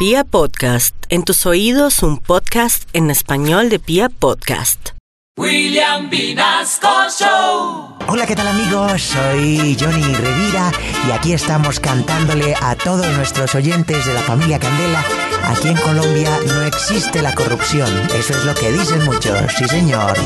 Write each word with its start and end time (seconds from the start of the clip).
Pia 0.00 0.24
Podcast, 0.24 0.94
en 1.10 1.24
tus 1.24 1.44
oídos 1.44 2.02
un 2.02 2.16
podcast 2.16 2.88
en 2.94 3.10
español 3.10 3.68
de 3.68 3.78
Pia 3.78 4.08
Podcast. 4.08 4.92
William 5.36 6.08
Vinasco 6.08 6.88
Show. 7.10 7.98
Hola, 8.08 8.26
¿qué 8.26 8.34
tal 8.34 8.48
amigos? 8.48 9.02
Soy 9.02 9.76
Johnny 9.78 10.02
Revira 10.14 10.72
y 11.06 11.10
aquí 11.10 11.34
estamos 11.34 11.80
cantándole 11.80 12.54
a 12.62 12.76
todos 12.76 13.06
nuestros 13.14 13.54
oyentes 13.54 14.06
de 14.06 14.14
la 14.14 14.22
familia 14.22 14.58
Candela. 14.58 15.04
Aquí 15.44 15.68
en 15.68 15.76
Colombia 15.76 16.30
no 16.46 16.62
existe 16.62 17.20
la 17.20 17.34
corrupción, 17.34 17.90
eso 18.18 18.32
es 18.32 18.44
lo 18.46 18.54
que 18.54 18.72
dicen 18.72 19.04
muchos, 19.04 19.52
sí 19.58 19.68
señor. 19.68 20.16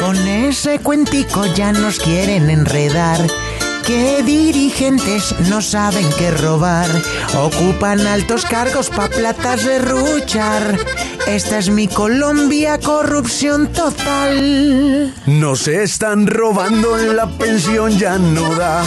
Con 0.00 0.16
ese 0.28 0.78
cuentico 0.78 1.44
ya 1.54 1.72
nos 1.72 1.98
quieren 1.98 2.50
enredar. 2.50 3.20
Que 3.86 4.22
dirigentes 4.22 5.34
no 5.48 5.60
saben 5.60 6.06
qué 6.18 6.30
robar, 6.30 6.88
ocupan 7.36 8.06
altos 8.06 8.44
cargos 8.44 8.90
pa' 8.90 9.08
platas 9.08 9.64
de 9.64 9.78
ruchar. 9.78 10.78
Esta 11.26 11.58
es 11.58 11.70
mi 11.70 11.88
Colombia, 11.88 12.78
corrupción 12.78 13.72
total. 13.72 15.12
Nos 15.26 15.68
están 15.68 16.26
robando 16.26 16.96
la 16.96 17.28
pensión 17.38 17.98
ya 17.98 18.18
no 18.18 18.54
da 18.54 18.82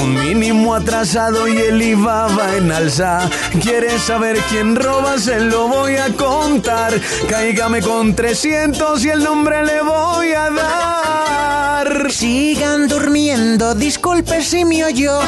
Un 0.00 0.14
mínimo 0.14 0.74
atrasado 0.74 1.48
y 1.48 1.56
el 1.56 1.80
IVA 1.80 2.28
va 2.28 2.56
en 2.56 2.70
alza 2.70 3.28
¿Quieres 3.62 4.02
saber 4.02 4.38
quién 4.48 4.76
roba? 4.76 5.18
Se 5.18 5.40
lo 5.40 5.68
voy 5.68 5.96
a 5.96 6.12
contar 6.14 7.00
Cáigame 7.28 7.80
con 7.82 8.14
300 8.14 9.04
y 9.04 9.10
el 9.10 9.24
nombre 9.24 9.64
le 9.64 9.82
voy 9.82 10.32
a 10.32 10.50
dar 10.50 11.67
Sigan 12.10 12.88
durmiendo, 12.88 13.74
disculpe 13.74 14.42
si 14.42 14.64
me 14.64 14.84
oyó. 14.84 15.20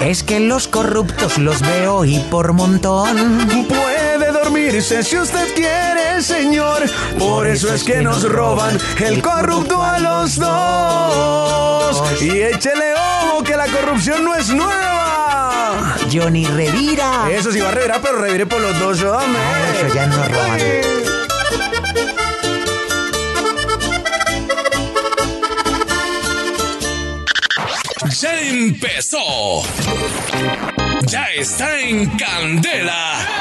Es 0.00 0.22
que 0.22 0.40
los 0.40 0.66
corruptos 0.66 1.38
los 1.38 1.60
veo 1.60 2.04
y 2.04 2.18
por 2.30 2.52
montón. 2.52 3.66
Puede 3.68 4.32
dormirse 4.32 5.02
si 5.02 5.16
usted 5.16 5.54
quiere, 5.54 6.20
señor 6.20 6.82
Por 7.18 7.46
eso 7.46 7.72
es 7.72 7.84
que 7.84 8.02
nos 8.02 8.22
roban 8.24 8.78
el 8.98 9.22
corrupto 9.22 9.82
a 9.82 9.98
los 9.98 10.36
dos 10.36 12.02
Y 12.20 12.42
échele 12.42 12.94
ojo 12.94 13.42
que 13.42 13.56
la 13.56 13.66
corrupción 13.66 14.24
no 14.24 14.34
es 14.34 14.48
nueva 14.48 14.94
Johnny 16.12 16.46
Revira. 16.46 17.28
Eso 17.30 17.50
sí 17.50 17.60
va 17.60 17.70
a 17.70 17.72
revirar, 17.72 18.00
pero 18.00 18.18
revire 18.18 18.46
por 18.46 18.60
los 18.60 18.78
dos, 18.78 19.02
hombre. 19.02 19.40
Eso 19.78 19.94
ya 19.94 20.06
no 20.06 20.16
roban. 20.16 20.93
Ya 28.20 28.40
empezó. 28.40 29.62
Ya 31.06 31.24
está 31.36 31.80
en 31.80 32.06
Candela. 32.10 33.33